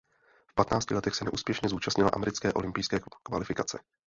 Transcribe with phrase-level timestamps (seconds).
[0.47, 3.79] V patnácti letech se neúspěšně zúčastnila americké olympijské kvalifikace.